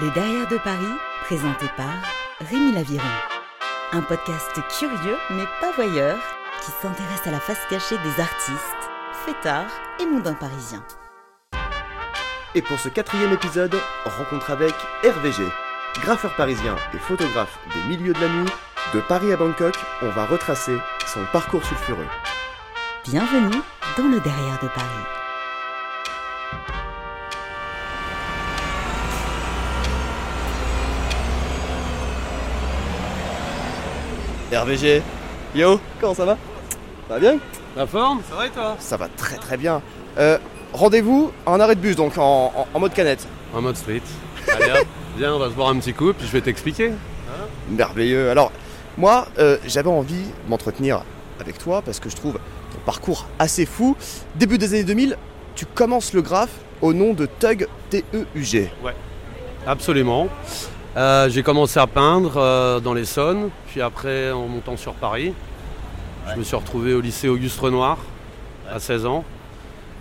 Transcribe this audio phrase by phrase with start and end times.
[0.00, 0.94] Les Derrière de Paris,
[1.24, 1.92] présenté par
[2.40, 3.04] Rémi Laviron.
[3.92, 6.16] Un podcast curieux mais pas voyeur
[6.64, 8.90] qui s'intéresse à la face cachée des artistes,
[9.26, 9.70] fêtards
[10.00, 10.82] et mondains parisiens.
[12.54, 13.76] Et pour ce quatrième épisode,
[14.06, 14.74] rencontre avec
[15.04, 15.42] RVG,
[16.02, 18.50] graffeur parisien et photographe des milieux de la nuit.
[18.94, 20.76] De Paris à Bangkok, on va retracer
[21.06, 22.08] son parcours sulfureux.
[23.04, 23.60] Bienvenue
[23.98, 25.19] dans le Derrière de Paris.
[34.52, 35.02] RVG,
[35.54, 36.36] yo, comment ça va?
[37.08, 37.38] Ça va bien?
[37.76, 38.20] La forme?
[38.28, 38.76] Ça va et toi?
[38.78, 39.80] Ça va très très bien.
[40.18, 40.38] Euh,
[40.72, 43.26] Rendez-vous en arrêt de bus, donc en, en- en mode canette.
[43.52, 44.02] En mode street.
[44.48, 44.86] Allez hop,
[45.18, 46.92] viens, on va se boire un petit coup, puis je vais t'expliquer.
[47.68, 48.30] Merveilleux.
[48.30, 48.52] Alors,
[48.96, 51.02] moi, euh, j'avais envie de m'entretenir
[51.40, 53.96] avec toi parce que je trouve ton parcours assez fou.
[54.36, 55.16] Début des années 2000,
[55.56, 58.70] tu commences le graphe au nom de Tug T-E-U-G.
[59.66, 60.28] Absolument.
[60.96, 65.32] Euh, j'ai commencé à peindre euh, dans l'Essonne, puis après en montant sur Paris.
[66.32, 67.98] Je me suis retrouvé au lycée Auguste Renoir
[68.68, 69.24] à 16 ans.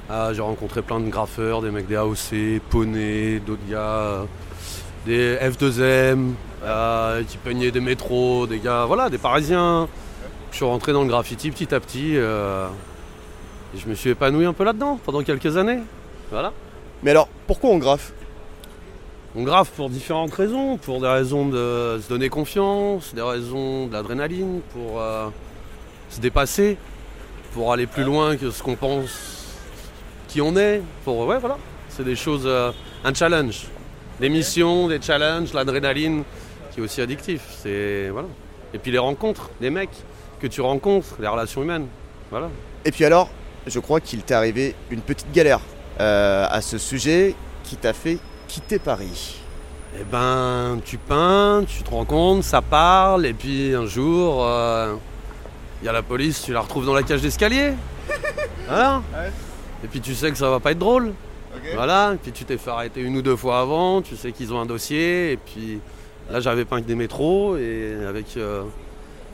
[0.09, 4.25] Euh, j'ai rencontré plein de graffeurs, des mecs des AOC, Poney, d'autres gars,
[5.05, 6.31] des F2M,
[6.63, 9.87] euh, qui peignaient des métros, des gars, voilà, des Parisiens.
[10.51, 12.15] Je suis rentré dans le graffiti petit à petit.
[12.15, 15.81] et je me suis épanoui un peu là-dedans pendant quelques années.
[16.31, 16.51] Voilà.
[17.03, 18.11] Mais alors, pourquoi on graffe?
[19.35, 23.93] On grave pour différentes raisons, pour des raisons de se donner confiance, des raisons de
[23.93, 25.27] l'adrénaline, pour euh,
[26.09, 26.77] se dépasser,
[27.53, 29.53] pour aller plus loin que ce qu'on pense
[30.27, 30.81] qui on est.
[31.05, 32.71] Pour ouais voilà, c'est des choses, euh,
[33.03, 33.67] un challenge,
[34.19, 36.23] des missions, des challenges, l'adrénaline
[36.71, 37.41] qui est aussi addictif.
[37.61, 38.29] C'est voilà.
[38.73, 40.03] Et puis les rencontres, les mecs
[40.39, 41.85] que tu rencontres, les relations humaines,
[42.31, 42.49] voilà.
[42.83, 43.29] Et puis alors,
[43.67, 45.61] je crois qu'il t'est arrivé une petite galère
[45.99, 48.17] euh, à ce sujet qui t'a fait
[48.49, 49.39] quitter Paris.
[49.95, 54.45] Eh ben, tu peins, tu te rends compte, ça parle, et puis un jour,
[55.81, 57.73] il y a la police, tu la retrouves dans la cage d'escalier.
[58.67, 59.01] Voilà.
[59.13, 59.31] Ouais.
[59.83, 61.13] Et puis tu sais que ça va pas être drôle.
[61.73, 62.13] Voilà.
[62.13, 64.59] Et puis tu t'es fait arrêter une ou deux fois avant, tu sais qu'ils ont
[64.59, 65.79] un dossier, et puis
[66.29, 68.63] là j'avais peint que des métros, et avec euh,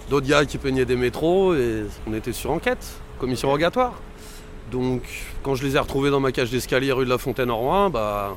[0.09, 2.85] d'autres gars qui peignaient des métros, et on était sur enquête,
[3.19, 3.93] commission rogatoire.
[4.71, 5.01] Donc
[5.43, 7.89] quand je les ai retrouvés dans ma cage d'escalier rue de la Fontaine en Rouen,
[7.89, 8.35] bah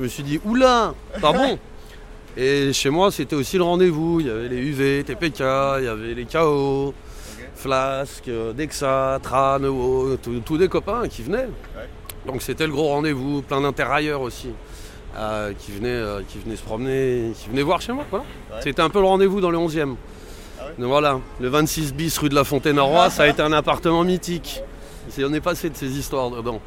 [0.00, 1.58] je me suis dit oula, pas bon.
[2.38, 4.20] Et chez moi c'était aussi le rendez-vous.
[4.20, 6.94] Il y avait les UV, TPK, il y avait les KO,
[7.54, 9.58] Flasque, euh, Dexa, Tran,
[10.44, 11.48] tous des copains qui venaient.
[12.26, 14.48] Donc c'était le gros rendez-vous, plein d'intérieurs aussi.
[15.18, 18.04] euh, qui, venaient, euh, qui venaient se promener, qui venaient voir chez moi.
[18.12, 18.20] Ouais.
[18.60, 19.96] C'était un peu le rendez-vous dans le 11e.
[20.78, 23.52] Donc voilà, le 26 bis rue de la Fontaine en Roi, ça a été un
[23.52, 24.62] appartement mythique.
[25.08, 26.60] C'est- on est passé de ces histoires dedans.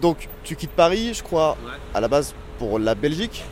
[0.00, 1.72] Donc, tu quittes Paris, je crois, Ouais.
[1.94, 3.44] à la base pour la Belgique.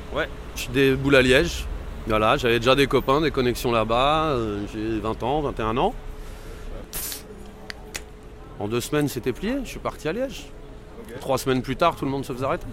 [0.56, 1.64] Je suis des boules à Liège.
[2.06, 4.30] Voilà, j'avais déjà des copains, des connexions là-bas.
[4.30, 5.94] euh, J'ai 20 ans, 21 ans.
[8.58, 9.56] En deux semaines, c'était plié.
[9.64, 10.46] Je suis parti à Liège.
[11.20, 12.66] Trois semaines plus tard, tout le monde se faisait arrêter.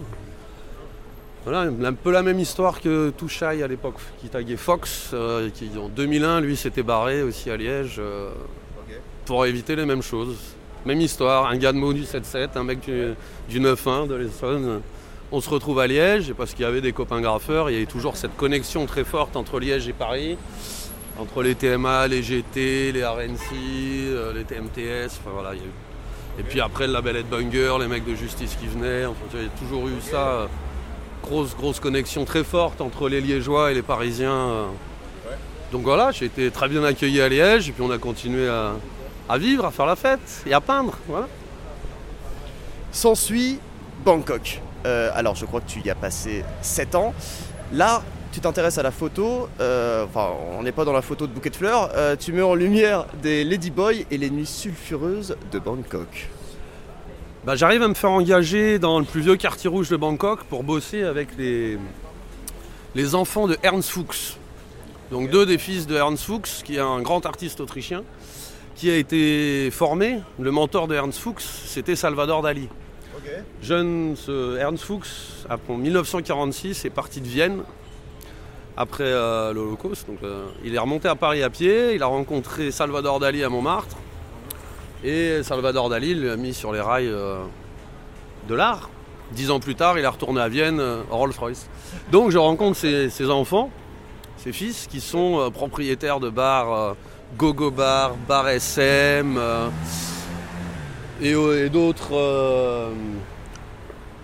[1.43, 5.69] Voilà, un peu la même histoire que Touchaï à l'époque, qui taguait Fox, euh, qui
[5.77, 8.31] en 2001, lui, s'était barré aussi à Liège euh,
[9.25, 10.37] pour éviter les mêmes choses.
[10.85, 13.13] Même histoire, un gars de Meaux du 7-7, un mec du,
[13.49, 14.81] du 9-1 de l'Essonne.
[15.31, 17.85] On se retrouve à Liège, parce qu'il y avait des copains graffeurs, il y avait
[17.87, 20.37] toujours cette connexion très forte entre Liège et Paris,
[21.19, 25.53] entre les TMA, les GT, les RNC, euh, les TMTS, enfin voilà.
[25.53, 28.67] il y a eu- Et puis après le label Headbanger, les mecs de justice qui
[28.67, 30.27] venaient, enfin, il y a toujours eu ça.
[30.41, 30.45] euh,
[31.23, 34.31] grosse, grosse connexion très forte entre les Liégeois et les Parisiens.
[34.31, 34.65] euh.
[35.71, 38.73] Donc voilà, j'ai été très bien accueilli à Liège, et puis on a continué à,
[39.29, 40.97] à vivre, à faire la fête et à peindre.
[41.07, 41.27] Voilà.
[42.91, 43.59] S'ensuit
[44.03, 44.61] Bangkok.
[44.85, 47.13] Euh, alors, je crois que tu y as passé 7 ans.
[47.73, 49.49] Là, tu t'intéresses à la photo.
[49.59, 51.89] euh, enfin, on n'est pas dans la photo de bouquet de fleurs.
[51.95, 56.29] euh, tu mets en lumière des Ladyboys et les nuits sulfureuses de Bangkok.
[57.45, 60.63] Bah, J'arrive à me faire engager dans le plus vieux quartier rouge de Bangkok pour
[60.63, 61.77] bosser avec les,
[62.93, 64.37] les enfants de Ernst Fuchs.
[65.11, 68.03] Donc deux des fils de Ernst Fuchs, qui est un grand artiste autrichien,
[68.75, 70.19] qui a été formé.
[70.39, 72.67] Le mentor de Ernst Fuchs, c'était Salvador Dali.
[73.61, 77.63] Jeune, ce Ernst Fuchs, en 1946, est parti de Vienne
[78.77, 80.07] après euh, l'Holocauste.
[80.07, 83.49] Donc, euh, il est remonté à Paris à pied, il a rencontré Salvador Dali à
[83.49, 83.97] Montmartre.
[85.03, 87.43] Et Salvador Dali l'a mis sur les rails euh,
[88.47, 88.89] de l'art.
[89.31, 91.67] Dix ans plus tard, il est retourné à Vienne, Rolls-Royce.
[92.11, 93.71] Donc je rencontre ses, ses enfants,
[94.37, 96.95] ses fils, qui sont propriétaires de bars
[97.37, 99.69] Gogo Bar, Bar SM, euh,
[101.21, 102.91] et, euh, et d'autres euh,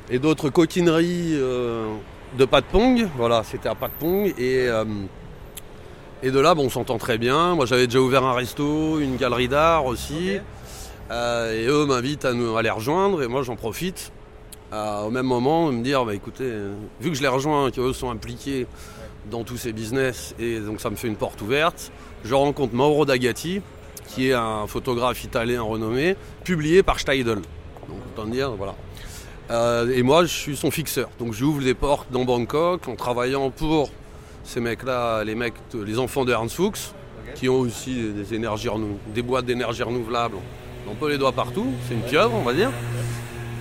[0.09, 1.94] et d'autres coquineries euh,
[2.38, 3.07] de Patpong.
[3.18, 4.33] Voilà, c'était à Patpong.
[4.38, 4.86] Et, euh,
[6.24, 7.56] et de là, bon, on s'entend très bien.
[7.56, 10.38] Moi, j'avais déjà ouvert un resto, une galerie d'art aussi.
[11.09, 13.24] Euh, et eux m'invitent à, nous, à les rejoindre.
[13.24, 14.12] Et moi, j'en profite
[14.74, 16.50] au même moment de me dire bah, écoutez,
[17.01, 18.68] vu que je les rejoins, qu'eux sont impliqués
[19.30, 21.92] dans tous ces business, et donc ça me fait une porte ouverte,
[22.23, 23.62] je rencontre Mauro D'Agati,
[24.07, 27.39] qui est un photographe italien renommé, publié par Steidel.
[27.88, 28.75] Donc autant dire, voilà.
[29.50, 31.09] Euh, et moi, je suis son fixeur.
[31.19, 33.89] Donc j'ouvre des portes dans Bangkok en travaillant pour
[34.44, 36.91] ces mecs-là, les mecs, les enfants de Ernst Fuchs,
[37.35, 38.69] qui ont aussi des, énergies
[39.13, 40.38] des boîtes d'énergie renouvelable.
[40.89, 42.71] On peut les doigts partout, c'est une pieuvre, on va dire.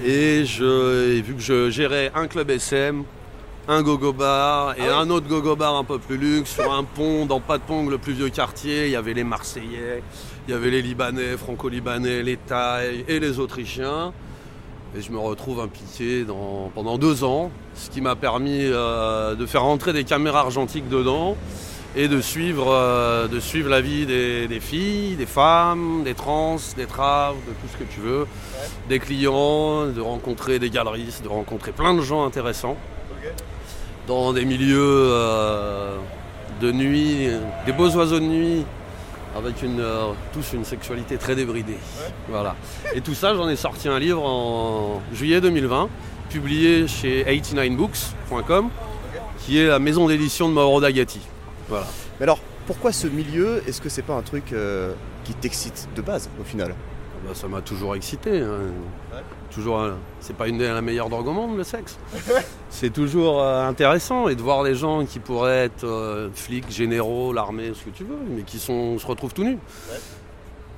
[0.04, 3.04] Et, je, vu que je gérais un club SM,
[3.68, 6.84] un gogo bar et ah un autre gogo bar un peu plus luxe sur un
[6.84, 10.02] pont dans Patpong, le plus vieux quartier, il y avait les Marseillais,
[10.48, 14.12] il y avait les Libanais, franco-libanais, les Thaïs et les Autrichiens.
[14.96, 19.46] Et je me retrouve impliqué dans, pendant deux ans, ce qui m'a permis euh, de
[19.46, 21.36] faire rentrer des caméras argentiques dedans
[21.94, 26.86] et de suivre, euh, de suivre la vie des, filles, des femmes, des trans, des
[26.86, 28.26] traves, de tout ce que tu veux,
[28.88, 32.76] des clients, de rencontrer des galeristes, de rencontrer plein de gens intéressants
[34.10, 35.96] dans des milieux euh,
[36.60, 37.28] de nuit,
[37.64, 38.64] des beaux oiseaux de nuit,
[39.36, 41.78] avec une, euh, tous une sexualité très débridée.
[42.28, 42.56] Voilà.
[42.92, 45.88] Et tout ça, j'en ai sorti un livre en juillet 2020,
[46.28, 48.70] publié chez 89books.com,
[49.38, 51.20] qui est la maison d'édition de Mauro D'Agati.
[51.70, 51.76] Mais
[52.24, 53.62] alors, pourquoi ce milieu?
[53.68, 54.92] Est-ce que c'est pas un truc euh,
[55.22, 56.74] qui t'excite de base au final?
[57.24, 58.40] Bah, Ça m'a toujours excité.
[58.40, 58.72] Hein.
[59.50, 61.98] Toujours, euh, c'est pas une des la meilleure drogue au monde, le sexe.
[62.70, 67.72] c'est toujours euh, intéressant et de voir les gens qui pourraient être flics, généraux, l'armée,
[67.74, 69.58] ce que tu veux, mais qui sont, se retrouvent tout nus.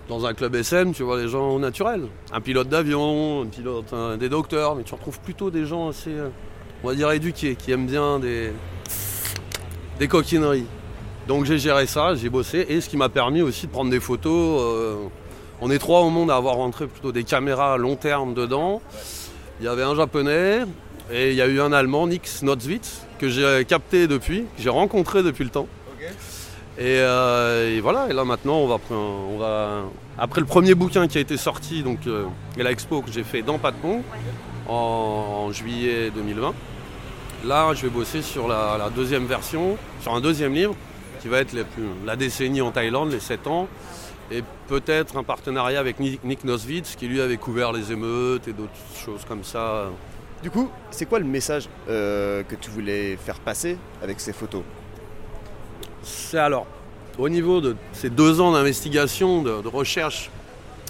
[0.08, 2.08] Dans un club SM, tu vois les gens naturels.
[2.32, 6.12] Un pilote d'avion, un pilote, des docteurs, mais tu retrouves plutôt des gens assez,
[6.82, 8.52] on va dire, éduqués, qui aiment bien des,
[9.98, 10.66] des coquineries.
[11.28, 14.00] Donc j'ai géré ça, j'ai bossé et ce qui m'a permis aussi de prendre des
[14.00, 14.60] photos.
[14.60, 14.96] Euh,
[15.62, 18.82] on est trois au monde à avoir rentré plutôt des caméras à long terme dedans.
[19.60, 20.62] Il y avait un japonais
[21.12, 24.70] et il y a eu un allemand, Nix Notzwitz, que j'ai capté depuis, que j'ai
[24.70, 25.68] rencontré depuis le temps.
[26.80, 29.82] Euh, et, voilà, et là maintenant on va, on va.
[30.18, 32.24] Après le premier bouquin qui a été sorti, donc euh,
[32.56, 34.02] et la expo que j'ai fait dans Patmont
[34.68, 36.54] en, en juillet 2020,
[37.44, 40.74] là je vais bosser sur la deuxième version, sur un deuxième livre
[41.20, 41.54] qui va être
[42.04, 43.68] la décennie en Thaïlande, les 7 ans,
[44.32, 48.70] et peut-être un partenariat avec Nick Noswitz qui lui avait couvert les émeutes et d'autres
[49.04, 49.90] choses comme ça.
[50.42, 54.62] Du coup, c'est quoi le message euh, que tu voulais faire passer avec ces photos?
[56.02, 56.66] C'est alors,
[57.18, 60.30] au niveau de ces deux ans d'investigation, de, recherche,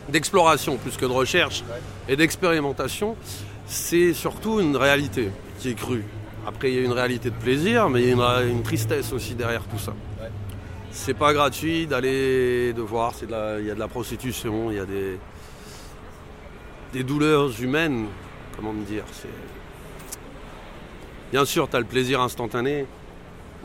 [0.09, 1.65] d'exploration plus que de recherche
[2.09, 3.17] et d'expérimentation,
[3.67, 6.05] c'est surtout une réalité qui est crue.
[6.47, 9.35] Après, il y a une réalité de plaisir, mais il y a une tristesse aussi
[9.35, 9.93] derrière tout ça.
[10.95, 14.85] C'est pas gratuit d'aller, de voir, il y a de la prostitution, il y a
[14.85, 15.19] des,
[16.93, 18.07] des douleurs humaines,
[18.55, 19.05] comment me dire.
[21.31, 22.87] Bien sûr, tu as le plaisir instantané,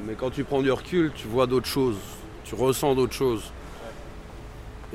[0.06, 1.97] mais quand tu prends du recul, tu vois d'autres choses,
[2.45, 3.51] tu ressens d'autres choses.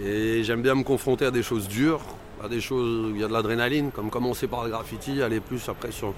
[0.03, 2.01] Et j'aime bien me confronter à des choses dures,
[2.43, 5.41] à des choses où il y a de l'adrénaline, comme commencer par le graffiti, aller
[5.41, 6.15] plus après sur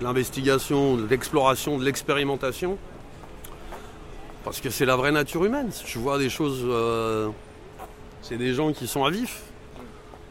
[0.00, 2.78] l'investigation, l'exploration, de l'expérimentation.
[4.44, 5.70] Parce que c'est la vraie nature humaine.
[5.84, 6.62] Tu vois des choses.
[6.64, 7.28] Euh,
[8.22, 9.42] c'est des gens qui sont à vif,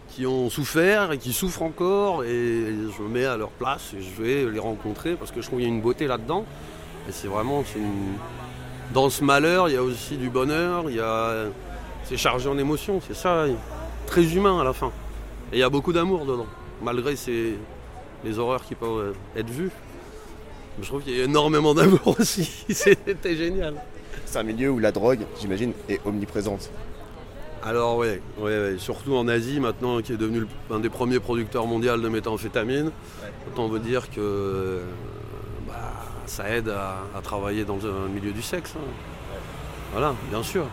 [0.09, 2.23] qui ont souffert et qui souffrent encore.
[2.23, 5.47] Et je me mets à leur place et je vais les rencontrer parce que je
[5.47, 6.45] trouve qu'il y a une beauté là-dedans.
[7.07, 7.63] Et c'est vraiment.
[8.93, 11.47] Dans ce malheur, il y a aussi du bonheur, il y a...
[12.05, 13.45] c'est chargé en émotions, c'est ça,
[14.05, 14.93] très humain à la fin.
[15.51, 16.47] Et il y a beaucoup d'amour dedans,
[16.81, 17.15] malgré
[18.23, 19.71] les horreurs qui peuvent être vues.
[20.81, 23.75] Je trouve qu'il y a énormément d'amour aussi, c'était génial.
[24.27, 26.69] C'est un milieu où la drogue, j'imagine, est omniprésente.
[27.63, 28.07] Alors oui,
[28.77, 32.91] surtout en Asie maintenant, qui est devenu un des premiers producteurs mondiaux de méthamphétamine.
[33.47, 34.81] Autant veut dire que
[35.65, 35.73] bah,
[36.25, 38.73] ça aide à, travailler dans le milieu du sexe.
[38.75, 38.85] Hein.
[39.93, 40.65] Voilà, bien sûr.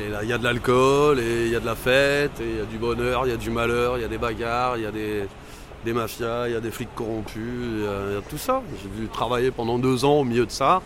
[0.00, 2.48] Et là, il y a de l'alcool, et il y a de la fête, et
[2.48, 4.78] il y a du bonheur, il y a du malheur, il y a des bagarres,
[4.78, 8.38] il y a des mafias, il y a des flics corrompus, il y, a, tout
[8.38, 8.62] ça.
[8.82, 10.82] J'ai dû travailler pendant deux ans au milieu de ça.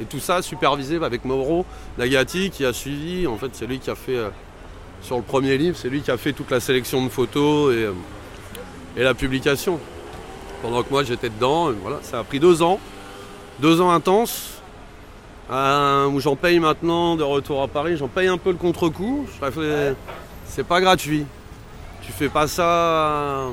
[0.00, 1.64] Et tout ça supervisé avec Mauro
[1.98, 3.26] Nagati qui a suivi.
[3.26, 4.30] En fait, c'est lui qui a fait, euh,
[5.02, 7.84] sur le premier livre, c'est lui qui a fait toute la sélection de photos et,
[7.84, 7.92] euh,
[8.96, 9.78] et la publication.
[10.62, 12.78] Pendant que moi j'étais dedans, voilà, ça a pris deux ans.
[13.58, 14.62] Deux ans intenses.
[15.50, 19.26] Euh, où j'en paye maintenant de retour à Paris, j'en paye un peu le contre-coup.
[20.46, 21.26] C'est pas gratuit.
[22.02, 23.48] Tu fais pas ça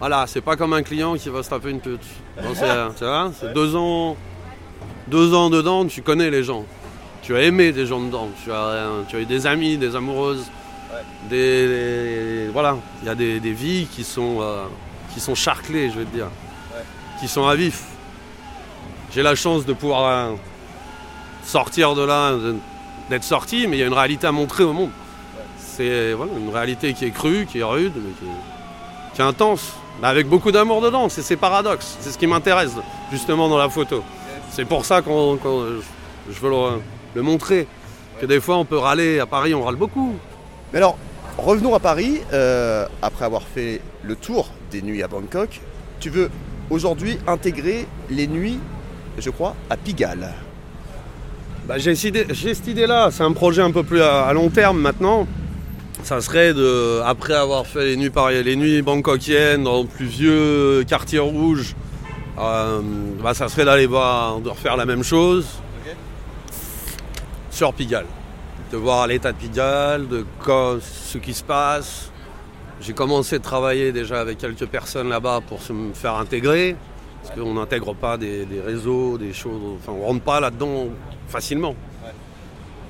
[0.00, 2.00] Voilà, c'est pas comme un client qui va se taper une pute.
[3.38, 4.16] C'est deux ans,
[5.08, 6.64] deux ans dedans, tu connais les gens.
[7.22, 8.28] Tu as aimé des gens dedans.
[8.42, 10.46] Tu as, tu as eu des amis, des amoureuses,
[11.28, 12.76] des, des- voilà.
[13.02, 14.64] Il y a des, des vies qui sont, euh,
[15.12, 16.28] qui sont charclées, je vais te dire,
[17.20, 17.82] qui sont à vif.
[19.14, 20.34] J'ai la chance de pouvoir euh,
[21.44, 22.32] sortir de là,
[23.10, 24.90] d'être sorti, mais il y a une réalité à montrer au monde.
[25.58, 29.24] C'est voilà, une réalité qui est crue, qui est rude, mais qui est, qui est
[29.24, 31.08] intense, mais avec beaucoup d'amour dedans.
[31.08, 31.96] C'est ces paradoxes.
[32.00, 32.72] C'est ce qui m'intéresse
[33.10, 34.02] justement dans la photo.
[34.54, 35.64] C'est pour ça qu'on, qu'on-
[36.30, 36.80] je, veux le,
[37.14, 37.66] le montrer.
[38.20, 40.14] Que des fois on peut râler à Paris, on râle beaucoup.
[40.72, 40.96] Mais alors,
[41.38, 42.20] revenons à Paris.
[42.32, 45.60] euh, après avoir fait le tour des nuits à Bangkok,
[46.00, 46.30] tu veux
[46.70, 48.58] aujourd'hui intégrer les nuits,
[49.18, 50.30] je crois, à Pigalle.
[51.66, 54.32] Bah, j'ai, cette idée- j'ai cette idée-là, c'est un projet un peu plus à, à
[54.32, 55.26] long terme maintenant.
[56.02, 58.10] Ça serait de, après avoir fait les nuits
[58.44, 61.74] les nuits bangkokiennes dans le plus vieux quartier rouge,
[62.38, 62.80] euh,
[63.22, 65.46] bah, ça serait d'aller voir, de refaire la même chose
[67.50, 68.06] sur Pigalle.
[68.72, 70.26] De voir l'état de Pigalle, de
[70.80, 72.10] ce qui se passe.
[72.80, 76.76] J'ai commencé de travailler déjà avec quelques personnes là-bas pour se me faire intégrer.
[77.22, 79.78] Parce qu'on n'intègre pas des, des réseaux, des choses.
[79.78, 80.88] Enfin, on rentre pas là-dedans
[81.28, 81.74] facilement.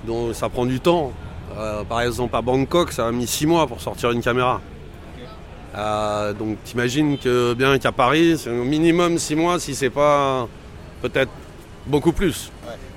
[0.06, 1.12] Donc ça prend du temps.
[1.56, 4.60] Euh, par exemple, à Bangkok, ça a mis six mois pour sortir une caméra.
[5.76, 10.48] Euh, donc t'imagines que bien qu'à Paris, c'est au minimum six mois, si c'est pas
[11.02, 11.30] peut-être
[11.86, 12.50] beaucoup plus.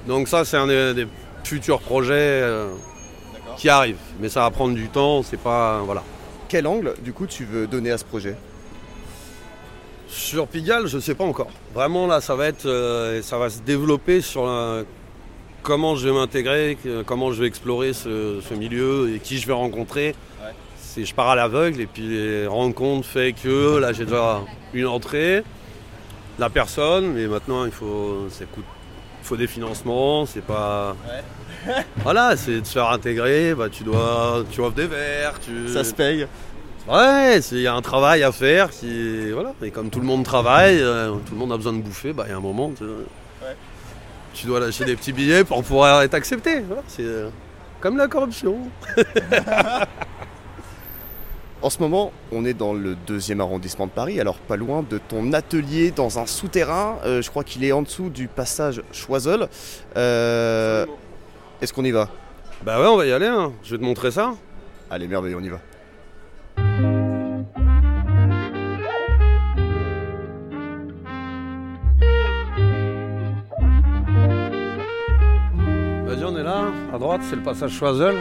[0.07, 1.07] Donc ça, c'est un des, des
[1.43, 2.69] futurs projets euh,
[3.57, 3.97] qui arrivent.
[4.19, 5.81] Mais ça va prendre du temps, c'est pas.
[5.85, 6.03] Voilà.
[6.49, 8.35] Quel angle, du coup, tu veux donner à ce projet?
[10.07, 11.49] Sur Pigalle, je ne sais pas encore.
[11.73, 14.83] Vraiment, là, ça va être, euh, ça va se développer sur la-
[15.63, 19.53] comment je vais m'intégrer, comment je vais explorer ce, ce milieu et qui je vais
[19.53, 20.15] rencontrer.
[20.97, 24.41] C'est, je pars à l'aveugle et puis les rencontres fait que là, j'ai déjà
[24.73, 25.43] une entrée,
[26.39, 28.65] la personne, mais maintenant, il faut, ça coûte,
[29.21, 30.95] faut des financements, c'est pas.
[31.97, 35.67] Voilà, c'est de se faire intégrer, bah, tu dois, tu offres des verres, tu.
[35.67, 36.25] Ça se paye
[36.87, 39.31] Ouais, il y a un travail à faire qui.
[39.31, 39.53] Voilà.
[39.61, 42.23] Et comme tout le monde travaille, euh, tout le monde a besoin de bouffer, bah
[42.25, 42.71] il y a un moment.
[42.75, 42.85] Tu,
[44.33, 46.61] tu dois lâcher des petits billets pour pouvoir être accepté.
[46.61, 47.29] Voilà, c'est euh,
[47.81, 48.57] comme la corruption.
[51.61, 54.99] En ce moment, on est dans le deuxième arrondissement de Paris, alors pas loin de
[54.99, 56.97] ton atelier dans un souterrain.
[57.03, 59.47] Euh, je crois qu'il est en dessous du passage Choiseul.
[59.97, 60.85] Euh,
[61.61, 62.09] Est-ce qu'on y va?
[62.63, 63.25] Bah ouais, on va y aller.
[63.25, 63.51] hein.
[63.63, 64.33] Je vais te montrer ça.
[64.89, 65.59] Allez, merveilleux, on y va.
[76.05, 76.65] Vas-y, on est là.
[76.93, 78.15] À droite, c'est le passage Choiseul.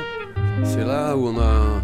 [0.64, 1.80] C'est là où on a.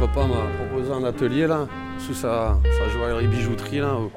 [0.00, 1.66] Copain m'a proposé un atelier là,
[1.98, 3.94] sous sa, sa joaillerie bijouterie là.
[3.94, 4.10] au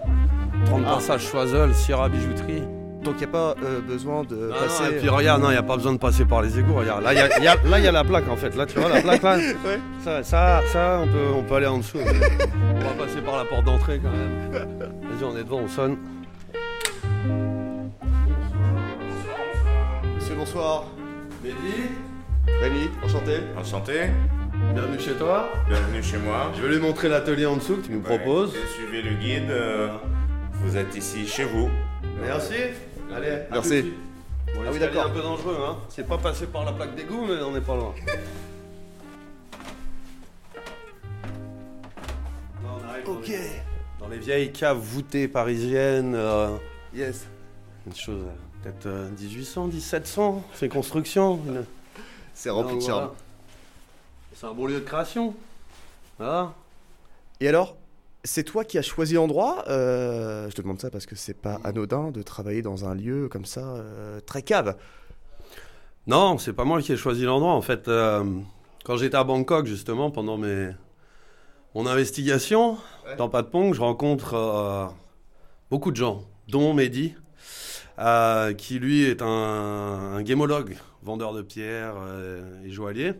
[0.66, 0.94] 30 Ah.
[0.96, 2.63] passage Choiseul, Sierra Bijouterie.
[3.04, 4.84] Donc il n'y a pas euh, besoin de Non, passer.
[4.84, 6.74] non, et puis regarde, non, il n'y a pas besoin de passer par les égouts.
[6.74, 8.56] Regarde, là, il y y a- là, il y a la plaque en fait.
[8.56, 9.36] Là, tu vois la plaque là.
[9.66, 9.80] Ouais.
[10.06, 11.98] Ça, ça, ça, on peut, on peut aller en dessous.
[12.00, 14.52] on va passer par la porte d'entrée quand même.
[14.80, 15.98] Vas-y, on est devant, on sonne.
[20.16, 20.86] Monsieur, bonsoir.
[21.44, 21.90] Mehdi,
[22.62, 23.40] Rémi, enchanté.
[23.60, 24.00] Enchanté,
[24.72, 25.50] bienvenue chez toi.
[25.67, 26.51] bienvenue chez moi.
[26.55, 28.53] Je vais lui montrer l'atelier en dessous que tu nous proposes.
[28.53, 29.89] Ouais, Suivez le guide, euh,
[30.53, 31.70] vous êtes ici chez vous.
[32.22, 32.53] Merci.
[33.13, 33.93] Allez, Merci.
[34.55, 35.05] Bon, Ah oui, d'accord.
[35.08, 35.77] un peu dangereux, hein.
[35.89, 37.93] C'est pas passé par la plaque d'égout, mais on n'est pas loin.
[42.63, 43.38] Là, on arrive dans les-
[44.00, 46.13] Dans les vieilles caves voûtées parisiennes.
[46.15, 46.50] euh,
[46.93, 47.25] Yes.
[47.88, 48.32] une chose, euh,
[48.63, 51.39] peut-être euh, 1800, 1700, ces constructions.
[52.34, 52.91] C'est rempli de charme.
[53.05, 53.13] voilà.
[54.36, 55.34] C'est un beau lieu de création.
[56.18, 56.54] Voilà.
[57.40, 57.75] Et alors,
[58.24, 61.60] c'est toi qui as choisi l'endroit Euh, Je te demande ça parce que c'est pas
[61.63, 64.75] anodin de travailler dans un lieu comme ça, euh, très cave.
[66.08, 67.54] Non, c'est pas moi qui ai choisi l'endroit.
[67.54, 68.24] En fait, euh,
[68.84, 70.70] quand j'étais à Bangkok, justement, pendant mes...
[71.75, 73.16] mon investigation Ouais.
[73.18, 74.94] dans Patpong, je rencontre
[75.70, 77.16] beaucoup de gens, dont Mehdi,
[78.58, 81.96] qui lui est un, un gémologue, vendeur de pierres
[82.66, 83.13] et joaillier.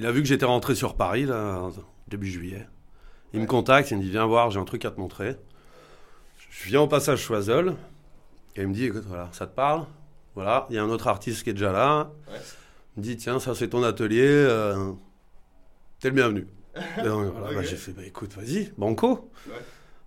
[0.00, 1.68] Il a vu que j'étais rentré sur Paris, là,
[2.08, 2.66] début juillet.
[3.34, 5.36] Il me contacte, il me dit Viens voir, j'ai un truc à te montrer.
[6.48, 7.76] Je viens au passage Choiseul,
[8.56, 9.84] et il me dit Écoute, voilà, ça te parle?
[10.34, 12.10] Voilà, il y a un autre artiste qui est déjà là.
[12.96, 14.92] Il me dit tiens, ça c'est ton atelier, euh,
[15.98, 16.46] t'es le bienvenu.
[16.98, 19.30] Et donc, voilà, bah, j'ai fait bah, écoute, vas-y, banco.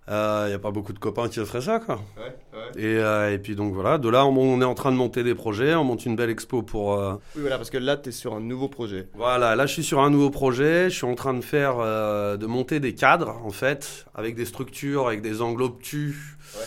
[0.06, 0.12] Il
[0.48, 1.96] n'y a pas beaucoup de copains qui feraient ça, quoi.
[2.18, 2.82] Ouais, ouais.
[2.82, 5.22] Et, euh, et puis donc voilà, de là, on, on est en train de monter
[5.22, 6.94] des projets, on monte une belle expo pour...
[7.00, 9.08] euh, Oui, voilà, parce que là, tu es sur un nouveau projet.
[9.14, 12.36] Voilà, là je suis sur un nouveau projet, je suis en train de faire, euh,
[12.36, 16.36] de monter des cadres en fait, avec des structures, avec des angles obtus.
[16.56, 16.64] Ouais.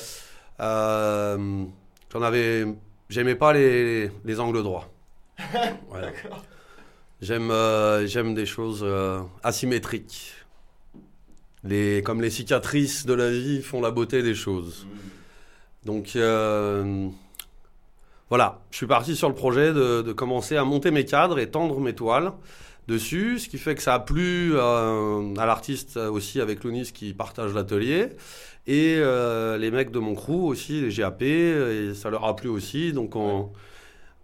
[0.61, 1.63] Euh,
[2.11, 2.65] J'en avais,
[3.09, 4.89] j'aimais pas les, les angles droits.
[7.21, 10.33] J'aime, euh, des choses euh, asymétriques.
[11.63, 14.87] Les, comme les cicatrices de la vie font la beauté des choses.
[15.85, 17.07] Donc euh,
[18.29, 21.79] voilà, je suis parti sur le projet de, commencer à monter mes cadres et tendre
[21.79, 22.31] mes toiles
[22.87, 27.13] dessus, ce qui fait que ça a plu euh, à l'artiste aussi avec Lounis qui
[27.13, 28.09] partage l'atelier
[28.67, 32.49] et euh, les mecs de mon crew aussi, les GAP, et ça leur a plu
[32.49, 32.91] aussi.
[32.91, 33.49] Donc on,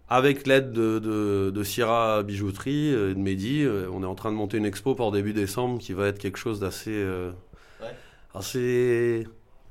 [0.08, 4.30] avec l'aide de, de, de Syrah Bijouterie et de Mehdi, euh, on est en train
[4.30, 6.92] de monter une expo pour début décembre qui va être quelque chose d'assez...
[6.92, 7.32] euh,
[7.80, 7.94] Ouais.
[8.34, 9.26] assez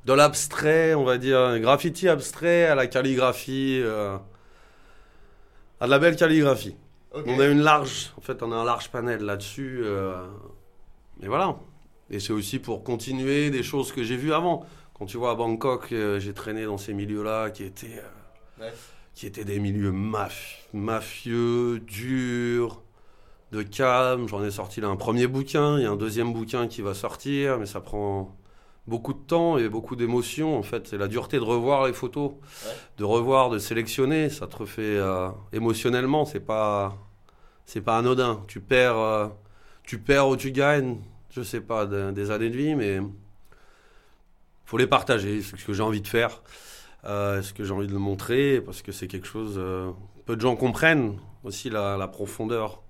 [0.05, 4.17] de l'abstrait, on va dire, un graffiti abstrait à la calligraphie, euh,
[5.79, 6.75] à de la belle calligraphie.
[7.13, 9.81] On a une large, en fait, on a un large panel là-dessus.
[9.83, 10.25] euh,
[11.21, 11.55] et voilà.
[12.09, 14.65] Et c'est aussi pour continuer des choses que j'ai vues avant.
[14.93, 18.73] Quand tu vois à Bangkok, euh, j'ai traîné dans ces milieux-là qui étaient, euh, Ouais.
[19.13, 22.81] Qui étaient des milieux maf- mafieux, durs,
[23.51, 24.27] de calme.
[24.27, 25.77] J'en ai sorti là un premier bouquin.
[25.77, 28.35] Il y a un deuxième bouquin qui va sortir, mais ça prend
[28.87, 30.57] beaucoup de temps et beaucoup d'émotions.
[30.57, 32.31] En fait, c'est la dureté de revoir les photos,
[32.65, 32.71] Ouais.
[32.97, 34.29] de revoir, de sélectionner.
[34.29, 36.25] Ça te refait euh, émotionnellement.
[36.25, 36.97] C'est pas,
[37.65, 38.43] c'est pas anodin.
[38.47, 39.27] Tu perds, euh,
[39.83, 40.97] tu perds ou tu gagnes.
[41.29, 42.99] Je sais pas de- des années de vie, mais
[44.65, 45.41] faut les partager.
[45.41, 46.41] C'est ce que j'ai envie de faire.
[47.05, 49.55] Euh, ce que j'ai envie de le montrer parce que c'est quelque chose.
[49.57, 49.91] euh,
[50.25, 52.81] peu de gens comprennent aussi la, la profondeur,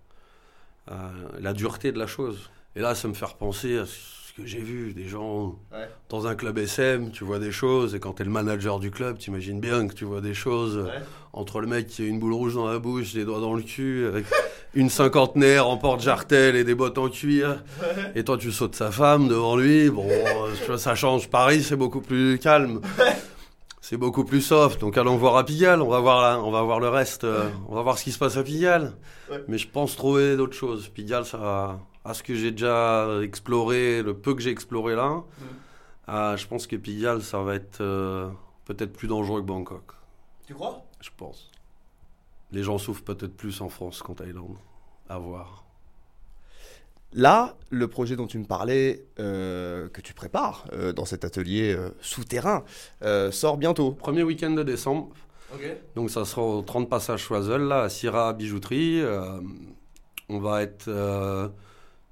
[0.92, 0.94] euh,
[1.40, 2.50] la dureté de la chose.
[2.76, 5.88] Et là, ça me fait repenser à ce que j'ai vu des gens Ouais.
[6.10, 8.92] dans un club SM, tu vois des choses, et quand tu es le manager du
[8.92, 11.02] club, tu imagines bien que tu vois des choses euh, Ouais.
[11.34, 13.62] entre le mec qui a une boule rouge dans la bouche, des doigts dans le
[13.64, 14.26] cul, avec
[14.76, 17.64] une cinquantenaire en porte-jartel et des bottes en cuir,
[18.16, 20.08] et toi tu sautes sa femme devant lui, bon,
[20.78, 21.30] ça change.
[21.30, 22.80] Paris, c'est beaucoup plus calme.
[23.86, 26.62] C'est beaucoup plus soft, donc allons voir à Pigalle, on va voir, là, on va
[26.62, 28.94] voir le reste, euh, on va voir ce qui se passe à Pigalle.
[29.30, 29.44] Ouais.
[29.50, 30.88] Mais je pense trouver d'autres choses.
[30.88, 35.24] Pigalle, ça, va- à ce que j'ai déjà exploré, le peu que j'ai exploré là,
[36.08, 38.30] ah, je pense que Pigalle, ça va être euh,
[38.64, 39.92] peut-être plus dangereux que Bangkok.
[40.48, 40.86] Tu crois?
[41.02, 41.52] Je pense.
[42.54, 44.56] Les gens souffrent peut-être plus en France qu'en Thaïlande.
[45.10, 45.63] À voir.
[47.16, 51.74] Là, le projet dont tu me parlais, euh, que tu prépares euh, dans cet atelier
[51.74, 52.64] euh, souterrain,
[53.04, 53.92] euh, sort bientôt.
[53.92, 55.10] Premier week-end de décembre.
[55.96, 59.02] Donc ça sera au 30 passage Choiseul, là, à Syrah Bijouterie.
[59.02, 59.40] Euh,
[60.28, 60.90] on va être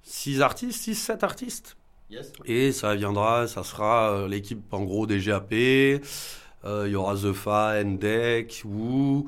[0.03, 1.75] 6 artistes, 6-7 artistes.
[2.11, 2.33] Yes.
[2.45, 5.53] Et ça viendra, ça sera euh, l'équipe en gros des GAP.
[5.53, 9.25] Euh, Il y aura Zefa, Ndek, Wu.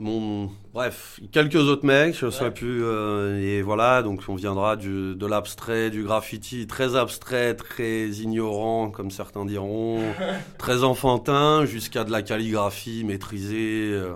[0.00, 2.50] Mon, bref, quelques autres mecs, je ne sais Ouais.
[2.52, 2.84] plus.
[2.84, 8.90] euh, et voilà, donc on viendra du, de l'abstrait, du graffiti très abstrait, très ignorant,
[8.90, 10.00] comme certains diront,
[10.58, 13.90] très enfantin, jusqu'à de la calligraphie maîtrisée.
[13.92, 14.14] euh.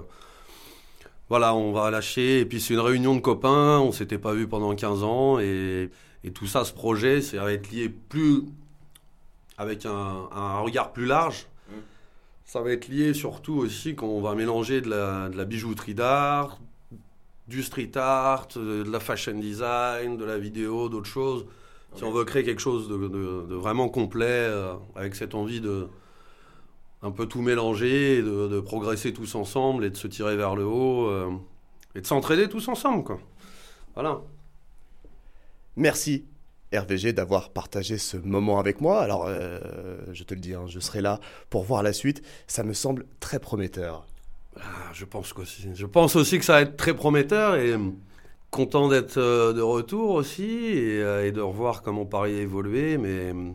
[1.29, 2.39] Voilà, on va lâcher.
[2.41, 5.41] Et puis c'est une réunion de copains, on s'était pas vu pendant 15 ans.
[5.41, 5.91] Et,
[6.23, 8.43] et tout ça, ce projet, c'est va être lié plus
[9.59, 11.47] avec un, un regard plus large.
[12.45, 15.95] Ça va être lié surtout aussi quand on va mélanger de la, de la bijouterie
[15.95, 16.61] d'art,
[17.49, 21.47] du street art, de, de la fashion design, de la vidéo, d'autres choses.
[21.95, 25.61] Si on veut créer quelque chose de, de- de vraiment complet, euh, avec cette envie
[25.61, 25.89] de
[27.03, 30.55] un peu tout mélanger, et de, de progresser tous ensemble et de se tirer vers
[30.55, 31.31] le haut, euh,
[31.95, 33.19] et de s'entraider tous ensemble, quoi.
[33.95, 34.21] Voilà.
[35.77, 36.25] Merci
[36.73, 39.01] RVG d'avoir partagé ce moment avec moi.
[39.03, 39.61] Alors, euh,
[40.13, 42.23] je te le dis, hein, je serai là pour voir la suite.
[42.47, 44.07] Ça me semble très prometteur.
[44.57, 45.69] Ah, je pense qu'aussi.
[45.75, 47.79] Je pense aussi que ça va être très prometteur et euh,
[48.53, 52.99] content d'être euh, de retour aussi et, euh, et de revoir comment Paris a évolué.
[52.99, 53.51] Mais euh,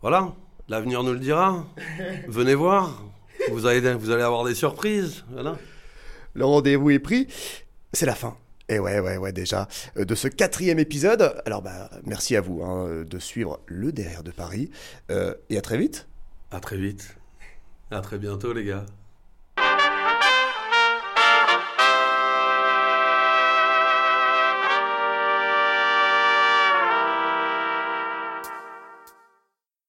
[0.00, 0.32] voilà,
[0.68, 1.66] l'avenir nous le dira.
[2.28, 3.02] Venez voir.
[3.50, 5.24] Vous allez, vous allez avoir des surprises.
[5.30, 5.56] Voilà.
[6.34, 7.26] Le rendez-vous est pris.
[7.92, 8.36] C'est la fin.
[8.70, 11.34] Et ouais, ouais, ouais, déjà, euh, de ce quatrième épisode.
[11.44, 14.70] Alors, bah, merci à vous hein, de suivre le Derrière de Paris.
[15.10, 16.06] Euh, et à très vite.
[16.52, 17.16] À très vite.
[17.90, 18.86] À très bientôt, les gars.